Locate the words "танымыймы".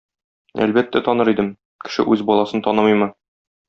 2.71-3.17